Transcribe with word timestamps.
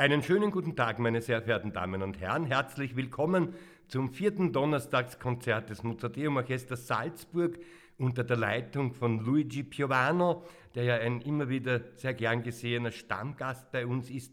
Einen 0.00 0.22
schönen 0.22 0.50
guten 0.50 0.76
Tag, 0.76 0.98
meine 0.98 1.20
sehr 1.20 1.42
verehrten 1.42 1.74
Damen 1.74 2.02
und 2.02 2.18
Herren. 2.20 2.46
Herzlich 2.46 2.96
willkommen 2.96 3.52
zum 3.86 4.14
vierten 4.14 4.50
Donnerstagskonzert 4.50 5.68
des 5.68 5.82
Mozarteum 5.82 6.38
Orchesters 6.38 6.86
Salzburg 6.86 7.58
unter 7.98 8.24
der 8.24 8.38
Leitung 8.38 8.94
von 8.94 9.18
Luigi 9.18 9.62
Piovano, 9.62 10.42
der 10.74 10.84
ja 10.84 10.94
ein 10.94 11.20
immer 11.20 11.50
wieder 11.50 11.82
sehr 11.96 12.14
gern 12.14 12.42
gesehener 12.42 12.92
Stammgast 12.92 13.70
bei 13.72 13.84
uns 13.84 14.08
ist. 14.08 14.32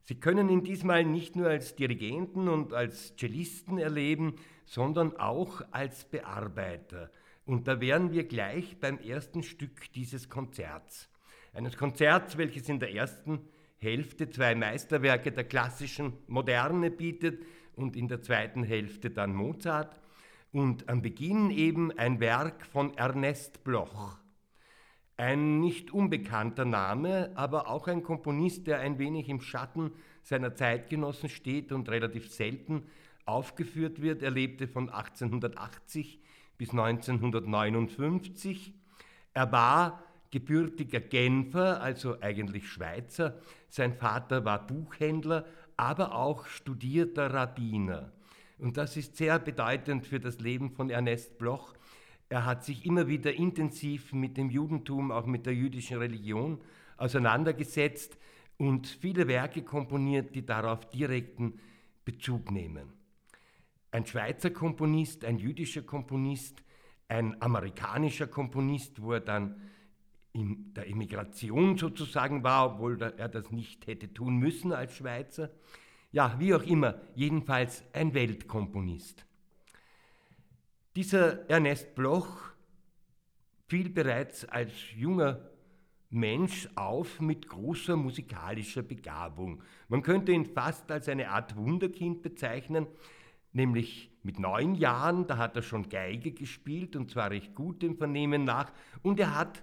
Sie 0.00 0.14
können 0.18 0.48
ihn 0.48 0.64
diesmal 0.64 1.04
nicht 1.04 1.36
nur 1.36 1.48
als 1.48 1.76
Dirigenten 1.76 2.48
und 2.48 2.72
als 2.72 3.14
Cellisten 3.14 3.76
erleben, 3.76 4.36
sondern 4.64 5.14
auch 5.18 5.60
als 5.72 6.06
Bearbeiter. 6.06 7.10
Und 7.44 7.68
da 7.68 7.82
wären 7.82 8.12
wir 8.12 8.24
gleich 8.24 8.78
beim 8.80 8.96
ersten 8.98 9.42
Stück 9.42 9.92
dieses 9.92 10.30
Konzerts. 10.30 11.10
Eines 11.52 11.76
Konzerts, 11.76 12.38
welches 12.38 12.70
in 12.70 12.80
der 12.80 12.94
ersten 12.94 13.40
Hälfte 13.82 14.30
zwei 14.30 14.54
Meisterwerke 14.54 15.32
der 15.32 15.42
klassischen 15.42 16.12
Moderne 16.28 16.88
bietet 16.88 17.44
und 17.74 17.96
in 17.96 18.06
der 18.06 18.22
zweiten 18.22 18.62
Hälfte 18.62 19.10
dann 19.10 19.34
Mozart 19.34 20.00
und 20.52 20.88
am 20.88 21.02
Beginn 21.02 21.50
eben 21.50 21.90
ein 21.98 22.20
Werk 22.20 22.64
von 22.64 22.96
Ernest 22.96 23.64
Bloch. 23.64 24.18
Ein 25.16 25.58
nicht 25.58 25.90
unbekannter 25.90 26.64
Name, 26.64 27.32
aber 27.34 27.68
auch 27.68 27.88
ein 27.88 28.04
Komponist, 28.04 28.68
der 28.68 28.78
ein 28.78 29.00
wenig 29.00 29.28
im 29.28 29.40
Schatten 29.40 29.90
seiner 30.22 30.54
Zeitgenossen 30.54 31.28
steht 31.28 31.72
und 31.72 31.88
relativ 31.88 32.32
selten 32.32 32.84
aufgeführt 33.24 34.00
wird. 34.00 34.22
Er 34.22 34.30
lebte 34.30 34.68
von 34.68 34.90
1880 34.90 36.20
bis 36.56 36.70
1959. 36.70 38.74
Er 39.34 39.50
war 39.50 40.04
gebürtiger 40.32 40.98
Genfer, 40.98 41.80
also 41.80 42.20
eigentlich 42.20 42.68
Schweizer. 42.68 43.38
Sein 43.68 43.94
Vater 43.94 44.44
war 44.44 44.66
Buchhändler, 44.66 45.44
aber 45.76 46.16
auch 46.16 46.46
studierter 46.46 47.32
Rabbiner. 47.32 48.10
Und 48.58 48.76
das 48.76 48.96
ist 48.96 49.16
sehr 49.16 49.38
bedeutend 49.38 50.06
für 50.06 50.18
das 50.18 50.40
Leben 50.40 50.72
von 50.72 50.90
Ernest 50.90 51.38
Bloch. 51.38 51.74
Er 52.28 52.46
hat 52.46 52.64
sich 52.64 52.86
immer 52.86 53.08
wieder 53.08 53.34
intensiv 53.34 54.12
mit 54.12 54.36
dem 54.36 54.50
Judentum, 54.50 55.12
auch 55.12 55.26
mit 55.26 55.46
der 55.46 55.54
jüdischen 55.54 55.98
Religion 55.98 56.60
auseinandergesetzt 56.96 58.16
und 58.56 58.86
viele 58.86 59.28
Werke 59.28 59.62
komponiert, 59.62 60.34
die 60.34 60.46
darauf 60.46 60.88
direkten 60.88 61.58
Bezug 62.04 62.50
nehmen. 62.50 62.92
Ein 63.90 64.06
Schweizer 64.06 64.50
Komponist, 64.50 65.24
ein 65.24 65.38
jüdischer 65.38 65.82
Komponist, 65.82 66.62
ein 67.08 67.40
amerikanischer 67.42 68.26
Komponist, 68.26 69.02
wo 69.02 69.12
er 69.12 69.20
dann 69.20 69.60
in 70.32 70.72
der 70.74 70.88
Emigration 70.88 71.76
sozusagen 71.76 72.42
war, 72.42 72.74
obwohl 72.74 73.00
er 73.02 73.28
das 73.28 73.50
nicht 73.50 73.86
hätte 73.86 74.12
tun 74.12 74.36
müssen 74.36 74.72
als 74.72 74.96
Schweizer. 74.96 75.50
Ja, 76.10 76.36
wie 76.38 76.54
auch 76.54 76.62
immer, 76.62 77.00
jedenfalls 77.14 77.84
ein 77.92 78.14
Weltkomponist. 78.14 79.26
Dieser 80.96 81.48
Ernest 81.48 81.94
Bloch 81.94 82.52
fiel 83.66 83.88
bereits 83.88 84.44
als 84.44 84.72
junger 84.94 85.40
Mensch 86.10 86.68
auf 86.74 87.20
mit 87.20 87.48
großer 87.48 87.96
musikalischer 87.96 88.82
Begabung. 88.82 89.62
Man 89.88 90.02
könnte 90.02 90.32
ihn 90.32 90.44
fast 90.44 90.90
als 90.90 91.08
eine 91.08 91.30
Art 91.30 91.56
Wunderkind 91.56 92.20
bezeichnen, 92.20 92.86
nämlich 93.52 94.10
mit 94.22 94.38
neun 94.38 94.74
Jahren, 94.74 95.26
da 95.26 95.38
hat 95.38 95.56
er 95.56 95.62
schon 95.62 95.88
Geige 95.88 96.32
gespielt 96.32 96.96
und 96.96 97.10
zwar 97.10 97.30
recht 97.30 97.54
gut 97.54 97.80
dem 97.82 97.96
Vernehmen 97.96 98.44
nach 98.44 98.70
und 99.02 99.18
er 99.18 99.34
hat 99.34 99.62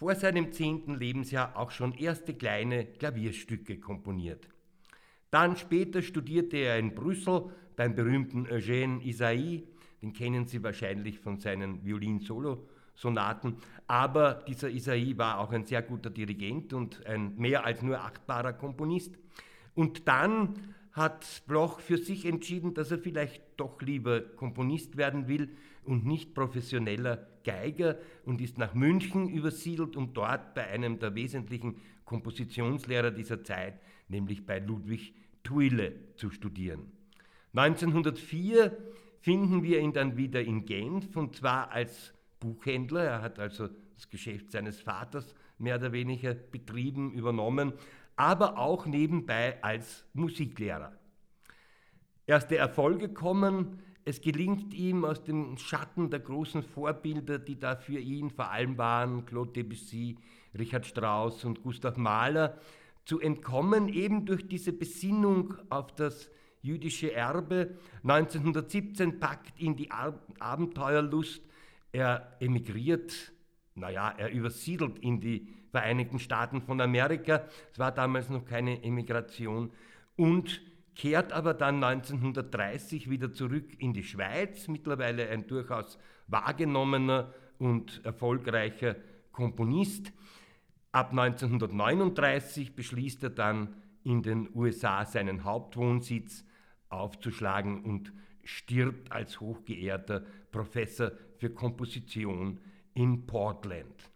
vor 0.00 0.14
seinem 0.14 0.50
zehnten 0.50 0.98
Lebensjahr 0.98 1.58
auch 1.58 1.70
schon 1.70 1.92
erste 1.92 2.32
kleine 2.32 2.86
Klavierstücke 2.86 3.78
komponiert. 3.78 4.48
Dann 5.30 5.58
später 5.58 6.00
studierte 6.00 6.56
er 6.56 6.78
in 6.78 6.94
Brüssel 6.94 7.50
beim 7.76 7.94
berühmten 7.94 8.46
Eugène 8.46 9.02
Isaïe, 9.02 9.64
den 10.00 10.14
kennen 10.14 10.46
Sie 10.46 10.62
wahrscheinlich 10.62 11.20
von 11.20 11.38
seinen 11.38 11.84
Violin-Solo-Sonaten, 11.84 13.58
aber 13.86 14.42
dieser 14.48 14.68
Isaïe 14.68 15.18
war 15.18 15.38
auch 15.38 15.52
ein 15.52 15.66
sehr 15.66 15.82
guter 15.82 16.08
Dirigent 16.08 16.72
und 16.72 17.04
ein 17.04 17.36
mehr 17.36 17.66
als 17.66 17.82
nur 17.82 18.00
achtbarer 18.00 18.54
Komponist. 18.54 19.18
Und 19.74 20.08
dann 20.08 20.54
hat 20.92 21.42
Bloch 21.46 21.80
für 21.80 21.98
sich 21.98 22.26
entschieden, 22.26 22.74
dass 22.74 22.90
er 22.90 22.98
vielleicht 22.98 23.42
doch 23.56 23.80
lieber 23.80 24.20
Komponist 24.20 24.96
werden 24.96 25.28
will 25.28 25.50
und 25.84 26.04
nicht 26.04 26.34
professioneller 26.34 27.26
Geiger 27.44 27.96
und 28.24 28.40
ist 28.40 28.58
nach 28.58 28.74
München 28.74 29.28
übersiedelt, 29.28 29.96
um 29.96 30.12
dort 30.12 30.54
bei 30.54 30.66
einem 30.66 30.98
der 30.98 31.14
wesentlichen 31.14 31.76
Kompositionslehrer 32.04 33.10
dieser 33.12 33.42
Zeit, 33.44 33.80
nämlich 34.08 34.44
bei 34.44 34.58
Ludwig 34.58 35.14
Thuille, 35.42 35.94
zu 36.16 36.30
studieren. 36.30 36.92
1904 37.54 38.76
finden 39.20 39.62
wir 39.62 39.80
ihn 39.80 39.92
dann 39.92 40.16
wieder 40.16 40.40
in 40.40 40.64
Genf 40.64 41.16
und 41.16 41.36
zwar 41.36 41.70
als 41.70 42.12
Buchhändler. 42.40 43.04
Er 43.04 43.22
hat 43.22 43.38
also 43.38 43.68
das 43.94 44.10
Geschäft 44.10 44.50
seines 44.50 44.80
Vaters 44.80 45.34
mehr 45.58 45.76
oder 45.76 45.92
weniger 45.92 46.34
betrieben, 46.34 47.12
übernommen, 47.12 47.72
aber 48.20 48.58
auch 48.58 48.84
nebenbei 48.84 49.62
als 49.62 50.04
Musiklehrer. 50.12 50.92
Erste 52.26 52.56
Erfolge 52.56 53.08
kommen 53.08 53.80
es 54.04 54.20
gelingt 54.20 54.72
ihm 54.74 55.04
aus 55.04 55.22
dem 55.22 55.56
Schatten 55.58 56.10
der 56.10 56.20
großen 56.20 56.62
Vorbilder, 56.62 57.38
die 57.38 57.58
da 57.58 57.76
für 57.76 57.98
ihn 57.98 58.30
vor 58.30 58.50
allem 58.50 58.78
waren, 58.78 59.26
Claude 59.26 59.52
Debussy, 59.52 60.16
Richard 60.58 60.86
Strauss 60.86 61.44
und 61.44 61.62
Gustav 61.62 61.96
Mahler, 61.96 62.58
zu 63.04 63.20
entkommen, 63.20 63.88
eben 63.88 64.24
durch 64.24 64.48
diese 64.48 64.72
Besinnung 64.72 65.54
auf 65.68 65.94
das 65.94 66.30
jüdische 66.62 67.12
Erbe. 67.12 67.76
1917 68.02 69.20
packt 69.20 69.60
ihn 69.60 69.76
die 69.76 69.90
Abenteuerlust, 69.90 71.42
er 71.92 72.36
emigriert, 72.40 73.32
naja, 73.74 74.14
er 74.16 74.30
übersiedelt 74.32 74.98
in 74.98 75.20
die 75.20 75.54
Vereinigten 75.70 76.18
Staaten 76.18 76.62
von 76.62 76.80
Amerika, 76.80 77.44
es 77.72 77.78
war 77.78 77.92
damals 77.92 78.28
noch 78.28 78.44
keine 78.44 78.82
Emigration, 78.82 79.70
und 80.16 80.60
kehrt 80.94 81.32
aber 81.32 81.54
dann 81.54 81.82
1930 81.82 83.08
wieder 83.08 83.32
zurück 83.32 83.72
in 83.78 83.92
die 83.92 84.04
Schweiz, 84.04 84.68
mittlerweile 84.68 85.28
ein 85.30 85.46
durchaus 85.46 85.98
wahrgenommener 86.26 87.32
und 87.58 88.04
erfolgreicher 88.04 88.96
Komponist. 89.32 90.12
Ab 90.92 91.10
1939 91.12 92.74
beschließt 92.74 93.22
er 93.24 93.30
dann 93.30 93.74
in 94.02 94.22
den 94.22 94.50
USA 94.54 95.04
seinen 95.04 95.44
Hauptwohnsitz 95.44 96.44
aufzuschlagen 96.88 97.84
und 97.84 98.12
stirbt 98.42 99.12
als 99.12 99.40
hochgeehrter 99.40 100.24
Professor 100.50 101.12
für 101.36 101.50
Komposition 101.50 102.60
in 102.94 103.26
Portland. 103.26 104.10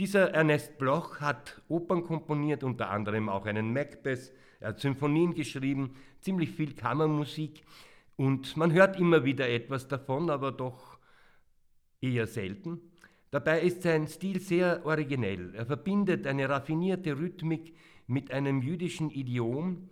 Dieser 0.00 0.30
Ernest 0.30 0.76
Bloch 0.78 1.20
hat 1.20 1.62
Opern 1.68 2.02
komponiert, 2.02 2.64
unter 2.64 2.90
anderem 2.90 3.28
auch 3.28 3.46
einen 3.46 3.72
Macbeth, 3.72 4.32
er 4.58 4.70
hat 4.70 4.80
Symphonien 4.80 5.34
geschrieben, 5.34 5.94
ziemlich 6.20 6.50
viel 6.50 6.74
Kammermusik 6.74 7.62
und 8.16 8.56
man 8.56 8.72
hört 8.72 8.98
immer 8.98 9.24
wieder 9.24 9.48
etwas 9.48 9.86
davon, 9.86 10.30
aber 10.30 10.50
doch 10.50 10.98
eher 12.00 12.26
selten. 12.26 12.80
Dabei 13.30 13.60
ist 13.60 13.82
sein 13.82 14.08
Stil 14.08 14.40
sehr 14.40 14.84
originell. 14.84 15.54
Er 15.54 15.66
verbindet 15.66 16.26
eine 16.26 16.48
raffinierte 16.48 17.18
Rhythmik 17.18 17.74
mit 18.06 18.30
einem 18.30 18.62
jüdischen 18.62 19.10
Idiom. 19.10 19.90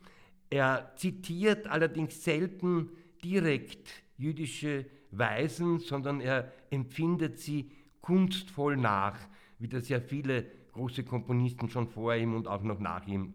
Er 0.50 0.92
zitiert 0.96 1.66
allerdings 1.66 2.24
selten 2.24 2.90
direkt 3.22 3.88
jüdische 4.16 4.86
Weisen, 5.10 5.78
sondern 5.78 6.20
er 6.20 6.52
empfindet 6.70 7.38
sie 7.38 7.70
kunstvoll 8.00 8.76
nach, 8.76 9.18
wie 9.62 9.68
das 9.68 9.88
ja 9.88 10.00
viele 10.00 10.44
große 10.72 11.04
Komponisten 11.04 11.70
schon 11.70 11.86
vor 11.86 12.16
ihm 12.16 12.34
und 12.34 12.48
auch 12.48 12.62
noch 12.62 12.80
nach 12.80 13.06
ihm 13.06 13.34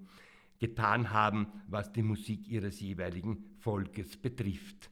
getan 0.59 1.11
haben, 1.11 1.47
was 1.67 1.93
die 1.93 2.03
Musik 2.03 2.49
ihres 2.49 2.81
jeweiligen 2.81 3.55
Volkes 3.59 4.17
betrifft. 4.17 4.89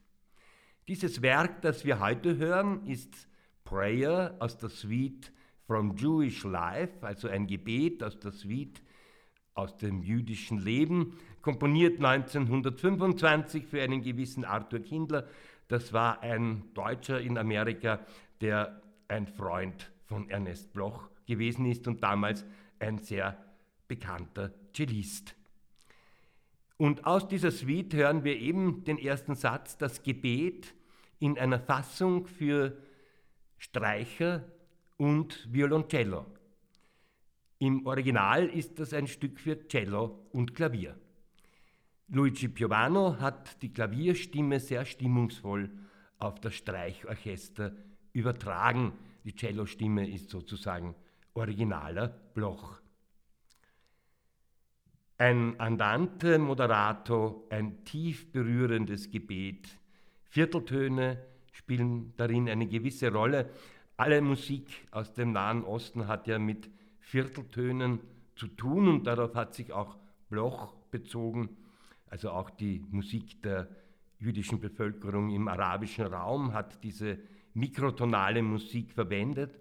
Dieses 0.88 1.20
Werk, 1.20 1.60
das 1.60 1.84
wir 1.84 2.00
heute 2.00 2.38
hören, 2.38 2.86
ist 2.86 3.28
Prayer 3.64 4.34
aus 4.38 4.56
der 4.56 4.70
Suite 4.70 5.30
From 5.66 5.94
Jewish 5.96 6.42
Life, 6.44 7.04
also 7.04 7.28
ein 7.28 7.46
Gebet 7.46 8.02
aus 8.02 8.18
der 8.18 8.32
Suite 8.32 8.80
aus 9.52 9.76
dem 9.76 10.02
jüdischen 10.02 10.58
Leben, 10.58 11.18
komponiert 11.42 12.02
1925 12.02 13.66
für 13.66 13.82
einen 13.82 14.00
gewissen 14.00 14.44
Arthur 14.44 14.80
Kindler. 14.80 15.26
Das 15.68 15.92
war 15.92 16.20
ein 16.22 16.72
Deutscher 16.72 17.20
in 17.20 17.36
Amerika, 17.36 18.00
der 18.40 18.80
ein 19.08 19.26
Freund 19.26 19.90
von 20.06 20.30
Ernest 20.30 20.72
Bloch 20.72 21.10
gewesen 21.26 21.66
ist 21.66 21.86
und 21.88 22.02
damals 22.02 22.44
ein 22.78 22.98
sehr 22.98 23.36
bekannter 23.88 24.52
Cellist. 24.74 25.34
Und 26.76 27.06
aus 27.06 27.26
dieser 27.28 27.50
Suite 27.50 27.94
hören 27.94 28.24
wir 28.24 28.36
eben 28.36 28.84
den 28.84 28.98
ersten 28.98 29.34
Satz, 29.34 29.78
das 29.78 30.02
Gebet 30.02 30.74
in 31.18 31.38
einer 31.38 31.58
Fassung 31.58 32.26
für 32.26 32.76
Streicher 33.56 34.44
und 34.98 35.48
Violoncello. 35.50 36.26
Im 37.58 37.86
Original 37.86 38.46
ist 38.46 38.78
das 38.78 38.92
ein 38.92 39.06
Stück 39.06 39.40
für 39.40 39.66
Cello 39.68 40.26
und 40.32 40.54
Klavier. 40.54 40.98
Luigi 42.08 42.48
Piovano 42.48 43.18
hat 43.18 43.62
die 43.62 43.72
Klavierstimme 43.72 44.60
sehr 44.60 44.84
stimmungsvoll 44.84 45.70
auf 46.18 46.38
das 46.40 46.54
Streichorchester 46.54 47.72
übertragen. 48.12 48.92
Die 49.24 49.34
Cellostimme 49.34 50.08
ist 50.08 50.28
sozusagen 50.28 50.94
originaler 51.36 52.08
Bloch. 52.08 52.80
Ein 55.18 55.58
Andante 55.58 56.38
Moderato, 56.38 57.46
ein 57.50 57.84
tief 57.84 58.30
berührendes 58.32 59.10
Gebet. 59.10 59.66
Vierteltöne 60.24 61.22
spielen 61.52 62.12
darin 62.16 62.48
eine 62.48 62.66
gewisse 62.66 63.10
Rolle. 63.10 63.50
Alle 63.96 64.20
Musik 64.20 64.86
aus 64.90 65.14
dem 65.14 65.32
Nahen 65.32 65.64
Osten 65.64 66.06
hat 66.06 66.26
ja 66.26 66.38
mit 66.38 66.70
Vierteltönen 67.00 68.00
zu 68.34 68.48
tun 68.48 68.88
und 68.88 69.06
darauf 69.06 69.34
hat 69.34 69.54
sich 69.54 69.72
auch 69.72 69.96
Bloch 70.28 70.74
bezogen, 70.90 71.56
also 72.08 72.30
auch 72.30 72.50
die 72.50 72.84
Musik 72.90 73.42
der 73.42 73.68
jüdischen 74.18 74.60
Bevölkerung 74.60 75.30
im 75.30 75.48
arabischen 75.48 76.06
Raum 76.06 76.52
hat 76.52 76.82
diese 76.82 77.18
mikrotonale 77.54 78.42
Musik 78.42 78.92
verwendet. 78.92 79.58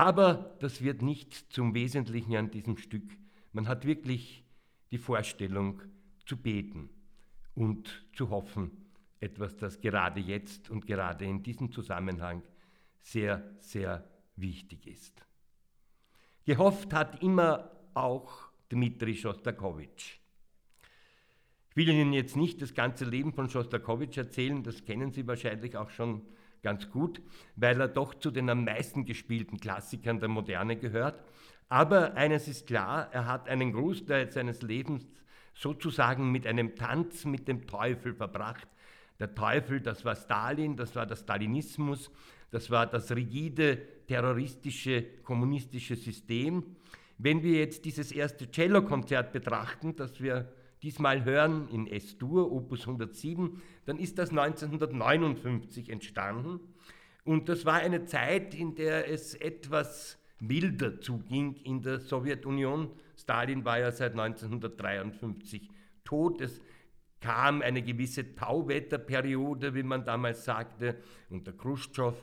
Aber 0.00 0.56
das 0.60 0.80
wird 0.80 1.02
nicht 1.02 1.52
zum 1.52 1.74
Wesentlichen 1.74 2.34
an 2.34 2.50
diesem 2.50 2.78
Stück. 2.78 3.18
Man 3.52 3.68
hat 3.68 3.84
wirklich 3.84 4.42
die 4.90 4.96
Vorstellung 4.96 5.82
zu 6.24 6.38
beten 6.38 6.88
und 7.54 8.06
zu 8.14 8.30
hoffen, 8.30 8.70
etwas, 9.20 9.58
das 9.58 9.78
gerade 9.78 10.18
jetzt 10.18 10.70
und 10.70 10.86
gerade 10.86 11.26
in 11.26 11.42
diesem 11.42 11.70
Zusammenhang 11.70 12.42
sehr, 13.02 13.54
sehr 13.58 14.08
wichtig 14.36 14.86
ist. 14.86 15.22
Gehofft 16.46 16.94
hat 16.94 17.22
immer 17.22 17.70
auch 17.92 18.50
Dmitri 18.72 19.14
Schostakowitsch. 19.14 20.16
Ich 21.68 21.76
will 21.76 21.90
Ihnen 21.90 22.14
jetzt 22.14 22.38
nicht 22.38 22.62
das 22.62 22.72
ganze 22.72 23.04
Leben 23.04 23.34
von 23.34 23.50
Schostakowitsch 23.50 24.16
erzählen, 24.16 24.62
das 24.62 24.82
kennen 24.82 25.12
Sie 25.12 25.26
wahrscheinlich 25.26 25.76
auch 25.76 25.90
schon 25.90 26.22
ganz 26.62 26.90
gut, 26.90 27.20
weil 27.56 27.80
er 27.80 27.88
doch 27.88 28.14
zu 28.14 28.30
den 28.30 28.50
am 28.50 28.64
meisten 28.64 29.04
gespielten 29.04 29.58
Klassikern 29.58 30.20
der 30.20 30.28
Moderne 30.28 30.76
gehört. 30.76 31.22
Aber 31.68 32.14
eines 32.14 32.48
ist 32.48 32.66
klar, 32.66 33.08
er 33.12 33.26
hat 33.26 33.48
einen 33.48 33.72
Großteil 33.72 34.30
seines 34.32 34.62
Lebens 34.62 35.06
sozusagen 35.54 36.32
mit 36.32 36.46
einem 36.46 36.74
Tanz 36.74 37.24
mit 37.24 37.46
dem 37.46 37.66
Teufel 37.66 38.14
verbracht. 38.14 38.68
Der 39.18 39.34
Teufel, 39.34 39.80
das 39.80 40.04
war 40.04 40.16
Stalin, 40.16 40.76
das 40.76 40.96
war 40.96 41.06
der 41.06 41.16
Stalinismus, 41.16 42.10
das 42.50 42.70
war 42.70 42.86
das 42.86 43.14
rigide, 43.14 43.78
terroristische, 44.08 45.02
kommunistische 45.22 45.94
System. 45.94 46.76
Wenn 47.18 47.42
wir 47.42 47.58
jetzt 47.58 47.84
dieses 47.84 48.12
erste 48.12 48.50
Cellokonzert 48.50 49.32
betrachten, 49.32 49.94
das 49.94 50.20
wir 50.20 50.50
diesmal 50.82 51.24
hören 51.24 51.68
in 51.68 51.86
S-Dur, 51.86 52.50
Opus 52.50 52.82
107, 52.82 53.60
dann 53.84 53.98
ist 53.98 54.18
das 54.18 54.30
1959 54.30 55.90
entstanden. 55.90 56.60
Und 57.24 57.48
das 57.48 57.64
war 57.66 57.74
eine 57.74 58.04
Zeit, 58.06 58.54
in 58.54 58.74
der 58.74 59.10
es 59.10 59.34
etwas 59.34 60.18
milder 60.40 61.00
zuging 61.00 61.54
in 61.64 61.82
der 61.82 62.00
Sowjetunion. 62.00 62.90
Stalin 63.16 63.64
war 63.64 63.78
ja 63.78 63.92
seit 63.92 64.12
1953 64.12 65.70
tot. 66.04 66.40
Es 66.40 66.60
kam 67.20 67.60
eine 67.60 67.82
gewisse 67.82 68.34
Tauwetterperiode, 68.34 69.74
wie 69.74 69.82
man 69.82 70.04
damals 70.04 70.44
sagte, 70.44 70.96
unter 71.28 71.52
Khrushchev. 71.52 72.16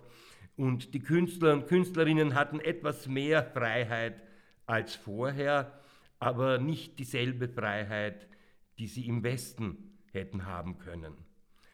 Und 0.55 0.95
die 0.95 0.99
Künstler 0.99 1.53
und 1.53 1.67
Künstlerinnen 1.67 2.33
hatten 2.33 2.59
etwas 2.59 3.07
mehr 3.07 3.43
Freiheit 3.43 4.23
als 4.65 4.95
vorher, 4.95 5.79
aber 6.19 6.57
nicht 6.57 6.97
dieselbe 6.97 7.47
Freiheit, 7.47 8.27
die 8.77 8.87
sie 8.87 9.07
im 9.07 9.23
Westen 9.23 9.97
hätten 10.11 10.45
haben 10.45 10.77
können. 10.77 11.13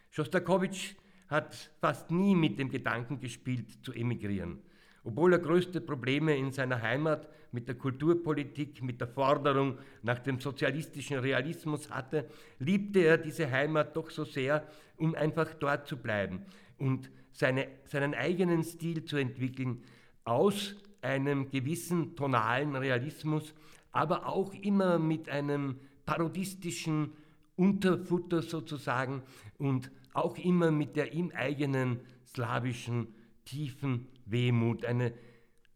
Schostakowitsch 0.09 0.95
hat 1.27 1.71
fast 1.79 2.11
nie 2.11 2.35
mit 2.35 2.59
dem 2.59 2.69
Gedanken 2.69 3.19
gespielt, 3.19 3.83
zu 3.83 3.93
emigrieren. 3.93 4.59
Obwohl 5.03 5.33
er 5.33 5.39
größte 5.39 5.81
Probleme 5.81 6.35
in 6.37 6.51
seiner 6.51 6.81
Heimat 6.81 7.27
mit 7.51 7.67
der 7.67 7.75
Kulturpolitik, 7.75 8.81
mit 8.81 9.01
der 9.01 9.07
Forderung 9.07 9.77
nach 10.01 10.19
dem 10.19 10.39
sozialistischen 10.39 11.19
Realismus 11.19 11.89
hatte, 11.89 12.29
liebte 12.59 12.99
er 12.99 13.17
diese 13.17 13.49
Heimat 13.49 13.95
doch 13.95 14.09
so 14.09 14.23
sehr, 14.23 14.65
um 14.97 15.13
einfach 15.15 15.53
dort 15.55 15.87
zu 15.87 15.97
bleiben 15.97 16.45
und 16.77 17.09
seine, 17.31 17.67
seinen 17.85 18.13
eigenen 18.13 18.63
Stil 18.63 19.03
zu 19.03 19.17
entwickeln, 19.17 19.83
aus 20.23 20.75
einem 21.01 21.49
gewissen 21.49 22.15
tonalen 22.15 22.75
Realismus, 22.75 23.53
aber 23.91 24.27
auch 24.27 24.53
immer 24.53 24.99
mit 24.99 25.27
einem 25.27 25.79
parodistischen 26.05 27.11
Unterfutter 27.55 28.41
sozusagen 28.41 29.23
und 29.57 29.91
auch 30.13 30.37
immer 30.37 30.71
mit 30.71 30.95
der 30.95 31.13
ihm 31.13 31.31
eigenen 31.35 31.99
slawischen 32.25 33.13
tiefen 33.45 34.07
Wehmut, 34.25 34.85
eine 34.85 35.13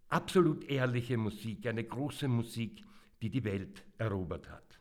absolut 0.09 0.63
ehrliche 0.65 1.18
Musik, 1.18 1.68
eine 1.68 1.83
große 1.83 2.27
Musik, 2.27 2.81
die 3.21 3.29
die 3.29 3.44
Welt 3.44 3.83
erobert 3.97 4.50
hat. 4.50 4.79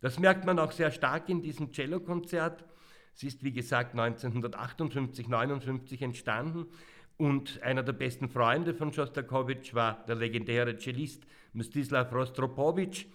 Das 0.00 0.18
merkt 0.18 0.44
man 0.44 0.58
auch 0.58 0.72
sehr 0.72 0.90
stark 0.90 1.28
in 1.28 1.42
diesem 1.42 1.72
Cellokonzert. 1.72 2.64
Es 3.14 3.24
ist, 3.24 3.42
wie 3.42 3.52
gesagt, 3.52 3.92
1958, 3.92 5.28
59 5.28 6.02
entstanden 6.02 6.66
und 7.16 7.60
einer 7.62 7.82
der 7.82 7.94
besten 7.94 8.28
Freunde 8.28 8.74
von 8.74 8.92
Schostakowitsch 8.92 9.74
war 9.74 10.04
der 10.06 10.14
legendäre 10.14 10.76
Cellist 10.76 11.26
Mstislav 11.52 12.12
Rostropowitsch, 12.12 13.06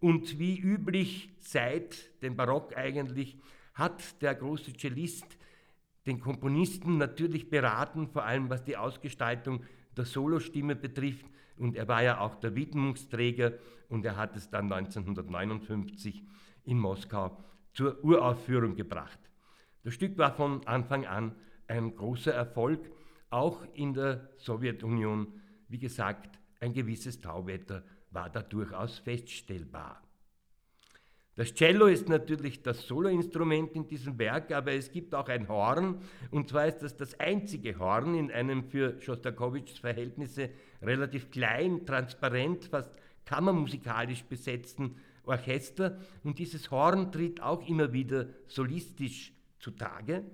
und 0.00 0.38
wie 0.38 0.58
üblich 0.58 1.30
seit 1.38 2.22
dem 2.22 2.36
Barock 2.36 2.76
eigentlich 2.76 3.38
hat 3.74 4.22
der 4.22 4.34
große 4.34 4.72
Cellist 4.74 5.38
den 6.06 6.20
Komponisten 6.20 6.98
natürlich 6.98 7.50
beraten, 7.50 8.08
vor 8.08 8.24
allem 8.24 8.48
was 8.48 8.64
die 8.64 8.76
Ausgestaltung 8.76 9.62
der 9.96 10.04
Solostimme 10.04 10.74
betrifft. 10.74 11.26
Und 11.56 11.76
er 11.76 11.88
war 11.88 12.02
ja 12.02 12.20
auch 12.20 12.36
der 12.36 12.54
Widmungsträger 12.54 13.54
und 13.88 14.04
er 14.04 14.16
hat 14.16 14.36
es 14.36 14.48
dann 14.48 14.72
1959 14.72 16.24
in 16.64 16.78
Moskau 16.78 17.36
zur 17.72 18.02
Uraufführung 18.04 18.74
gebracht. 18.74 19.18
Das 19.82 19.94
Stück 19.94 20.16
war 20.18 20.34
von 20.34 20.66
Anfang 20.66 21.06
an 21.06 21.34
ein 21.66 21.94
großer 21.94 22.32
Erfolg, 22.32 22.90
auch 23.30 23.64
in 23.74 23.94
der 23.94 24.30
Sowjetunion. 24.38 25.28
Wie 25.68 25.78
gesagt, 25.78 26.38
ein 26.60 26.72
gewisses 26.72 27.20
Tauwetter 27.20 27.84
war 28.10 28.30
da 28.30 28.42
durchaus 28.42 28.98
feststellbar. 28.98 30.02
Das 31.38 31.54
Cello 31.54 31.86
ist 31.86 32.08
natürlich 32.08 32.62
das 32.62 32.88
Soloinstrument 32.88 33.76
in 33.76 33.86
diesem 33.86 34.18
Werk, 34.18 34.50
aber 34.50 34.72
es 34.72 34.90
gibt 34.90 35.14
auch 35.14 35.28
ein 35.28 35.46
Horn, 35.46 36.00
und 36.32 36.48
zwar 36.48 36.66
ist 36.66 36.78
das 36.78 36.96
das 36.96 37.20
einzige 37.20 37.78
Horn 37.78 38.16
in 38.16 38.32
einem 38.32 38.64
für 38.64 39.00
Schostakowitschs 39.00 39.78
Verhältnisse 39.78 40.50
relativ 40.82 41.30
klein, 41.30 41.86
transparent, 41.86 42.64
fast 42.64 42.90
kammermusikalisch 43.24 44.24
besetzten 44.24 44.96
Orchester. 45.22 45.98
Und 46.24 46.40
dieses 46.40 46.72
Horn 46.72 47.12
tritt 47.12 47.40
auch 47.40 47.64
immer 47.68 47.92
wieder 47.92 48.26
solistisch 48.48 49.32
zutage. 49.60 50.24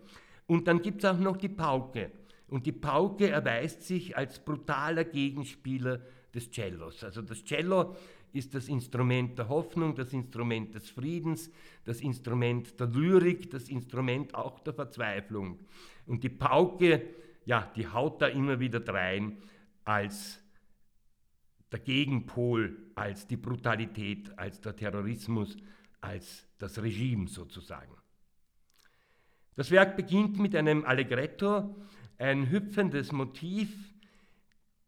Und 0.46 0.68
dann 0.68 0.80
gibt 0.80 1.04
es 1.04 1.10
auch 1.10 1.18
noch 1.18 1.36
die 1.36 1.48
Pauke. 1.48 2.12
Und 2.48 2.66
die 2.66 2.72
Pauke 2.72 3.28
erweist 3.28 3.82
sich 3.82 4.16
als 4.16 4.38
brutaler 4.38 5.04
Gegenspieler 5.04 6.00
des 6.34 6.50
Cellos. 6.50 7.04
Also 7.04 7.22
das 7.22 7.44
Cello 7.44 7.96
ist 8.32 8.54
das 8.54 8.68
Instrument 8.68 9.38
der 9.38 9.48
Hoffnung, 9.48 9.94
das 9.94 10.12
Instrument 10.12 10.74
des 10.74 10.90
Friedens, 10.90 11.50
das 11.84 12.00
Instrument 12.00 12.78
der 12.78 12.88
Lyrik, 12.88 13.50
das 13.50 13.68
Instrument 13.68 14.34
auch 14.34 14.60
der 14.60 14.74
Verzweiflung. 14.74 15.58
Und 16.06 16.24
die 16.24 16.30
Pauke, 16.30 17.02
ja, 17.44 17.70
die 17.76 17.86
haut 17.86 18.20
da 18.20 18.26
immer 18.26 18.58
wieder 18.58 18.80
drein 18.80 19.38
als 19.84 20.40
der 21.70 21.80
Gegenpol, 21.80 22.76
als 22.94 23.26
die 23.26 23.36
Brutalität, 23.36 24.36
als 24.38 24.60
der 24.60 24.74
Terrorismus, 24.74 25.56
als 26.00 26.46
das 26.58 26.82
Regime 26.82 27.28
sozusagen. 27.28 27.94
Das 29.56 29.70
Werk 29.70 29.96
beginnt 29.96 30.38
mit 30.38 30.56
einem 30.56 30.84
Allegretto, 30.84 31.76
ein 32.18 32.50
hüpfendes 32.50 33.12
Motiv, 33.12 33.93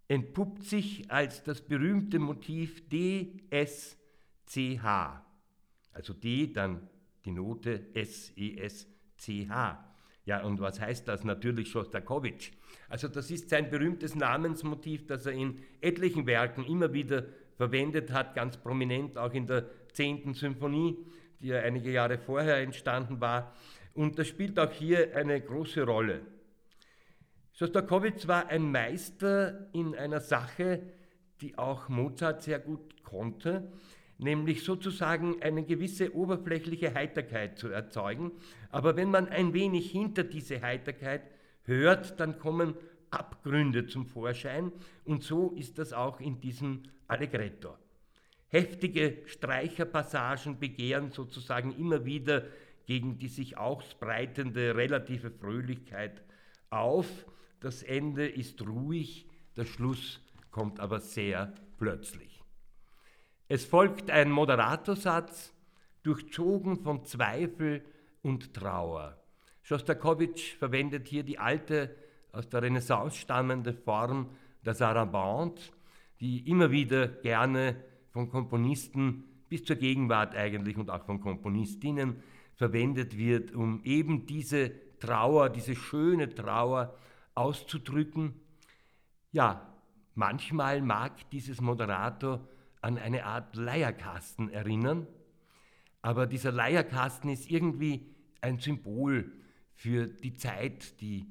entpuppt 0.09 0.65
sich 0.65 1.11
als 1.11 1.43
das 1.43 1.61
berühmte 1.61 2.19
Motiv 2.19 2.83
DSCH. 2.89 3.97
Also 5.93 6.13
D, 6.13 6.53
dann 6.53 6.89
die 7.25 7.33
Note 7.33 7.87
S-E-S-C-H. 7.95 9.85
Ja, 10.27 10.43
und 10.43 10.61
was 10.61 10.81
heißt 10.81 11.07
das? 11.09 11.25
Natürlich 11.25 11.69
Schostakowitsch. 11.69 12.51
Also 12.89 13.09
das 13.09 13.31
ist 13.31 13.49
sein 13.49 13.71
berühmtes 13.71 14.15
Namensmotiv, 14.15 15.07
das 15.07 15.27
er 15.27 15.33
in 15.33 15.63
etlichen 15.81 16.27
Werken 16.27 16.65
immer 16.65 16.93
wieder 16.93 17.25
verwendet 17.57 18.13
hat, 18.13 18.35
ganz 18.35 18.57
prominent 18.57 19.17
auch 19.19 19.33
in 19.33 19.47
der 19.47 19.67
10. 19.93 20.35
Symphonie, 20.35 20.99
die 21.41 21.49
ja 21.49 21.61
einige 21.61 21.91
Jahre 21.93 22.19
vorher 22.19 22.59
entstanden 22.59 23.21
war. 23.21 23.55
Und 23.95 24.19
das 24.19 24.29
spielt 24.29 24.59
auch 24.59 24.73
hier 24.73 25.17
eine 25.17 25.41
große 25.41 25.85
Rolle. 25.85 26.21
Schostakowitsch 27.59 28.29
war 28.29 28.49
ein 28.49 28.71
Meister 28.71 29.71
in 29.73 29.95
einer 29.95 30.21
Sache, 30.21 30.83
die 31.41 31.57
auch 31.57 31.89
Mozart 31.89 32.43
sehr 32.43 32.59
gut 32.59 33.03
konnte, 33.03 33.73
nämlich 34.19 34.63
sozusagen 34.63 35.41
eine 35.41 35.63
gewisse 35.63 36.15
oberflächliche 36.15 36.93
Heiterkeit 36.93 37.59
zu 37.59 37.69
erzeugen. 37.69 38.33
Aber 38.71 38.97
wenn 38.97 39.11
man 39.11 39.31
ein 39.31 39.55
wenig 39.55 39.91
hinter 39.91 40.23
diese 40.23 40.61
Heiterkeit 40.61 41.23
hört, 41.63 42.21
dann 42.21 42.39
kommen 42.39 42.75
Abgründe 43.11 43.87
zum 43.87 44.05
Vorschein 44.05 44.71
und 45.07 45.23
so 45.23 45.53
ist 45.53 45.79
das 45.79 45.95
auch 45.95 46.21
in 46.21 46.39
diesem 46.43 46.83
Allegretto. 47.09 47.75
Heftige 48.49 49.23
Streicherpassagen 49.25 50.59
begehren 50.59 51.11
sozusagen 51.11 51.75
immer 51.79 52.05
wieder 52.05 52.45
gegen 52.85 53.19
die 53.19 53.29
sich 53.29 53.57
ausbreitende 53.57 54.77
relative 54.77 55.31
Fröhlichkeit 55.31 56.21
auf. 56.69 57.07
Das 57.61 57.83
Ende 57.83 58.29
ist 58.29 58.61
ruhig, 58.67 59.27
der 59.57 59.65
Schluss 59.65 60.21
kommt 60.51 60.81
aber 60.81 61.01
sehr 61.01 61.55
plötzlich. 61.79 62.43
Es 63.49 63.65
folgt 63.65 64.11
ein 64.11 64.31
Moderatorsatz, 64.31 65.55
durchzogen 66.03 66.83
von 66.83 67.05
Zweifel 67.05 67.85
und 68.23 68.55
Trauer. 68.55 69.21
Schostakowitsch 69.63 70.57
verwendet 70.57 71.09
hier 71.09 71.23
die 71.23 71.39
alte, 71.39 71.95
aus 72.33 72.49
der 72.49 72.63
Renaissance 72.63 73.17
stammende 73.17 73.73
Form 73.73 74.31
der 74.65 74.75
Sarabande, 74.75 75.63
die 76.21 76.49
immer 76.49 76.71
wieder 76.71 77.09
gerne 77.09 77.77
von 78.11 78.29
Komponisten 78.29 79.25
bis 79.49 79.65
zur 79.65 79.77
Gegenwart 79.77 80.35
eigentlich 80.35 80.77
und 80.77 80.91
auch 80.91 81.05
von 81.05 81.21
Komponistinnen 81.21 82.23
verwendet 82.55 83.17
wird, 83.17 83.55
um 83.55 83.83
eben 83.85 84.27
diese 84.27 84.73
Trauer, 84.99 85.51
diese 85.51 85.75
schöne 85.75 86.35
Trauer 86.35 86.95
auszudrücken. 87.37 88.35
Ja, 89.33 89.73
manchmal 90.15 90.83
mag 90.83 91.31
dieses 91.31 91.61
Moderator 91.61 92.47
an 92.81 92.99
eine 92.99 93.25
Art 93.25 93.57
Leierkasten 93.57 94.51
erinnern, 94.51 95.07
aber 96.03 96.27
dieser 96.27 96.53
Leierkasten 96.53 97.31
ist 97.31 97.51
irgendwie 97.51 98.15
ein 98.41 98.59
Symbol 98.59 99.33
für 99.75 100.07
die 100.07 100.35
Zeit, 100.35 101.01
die 101.01 101.27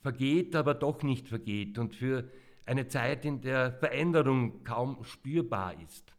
vergeht, 0.00 0.56
aber 0.56 0.74
doch 0.74 1.02
nicht 1.02 1.28
vergeht 1.28 1.78
und 1.78 1.94
für 1.94 2.28
eine 2.66 2.88
Zeit, 2.88 3.24
in 3.24 3.40
der 3.40 3.72
Veränderung 3.72 4.64
kaum 4.64 5.02
spürbar 5.04 5.74
ist. 5.80 6.14